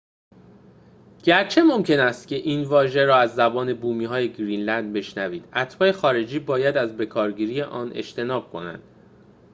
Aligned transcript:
گرچه 1.23 1.61
ممکن 1.63 1.99
است 1.99 2.31
این 2.31 2.63
واژه 2.63 3.05
را 3.05 3.15
از 3.17 3.35
زبان 3.35 3.73
بومی‌های 3.73 4.33
گرینلند 4.33 4.93
بشنوید 4.93 5.45
اتباع 5.55 5.91
خارجی 5.91 6.39
باید 6.39 6.77
از 6.77 6.97
بکارگیری 6.97 7.61
آن 7.61 7.91
اجتناب 7.93 8.51
کنند 8.51 8.83